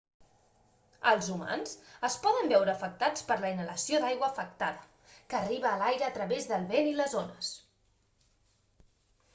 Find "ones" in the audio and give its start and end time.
7.23-7.53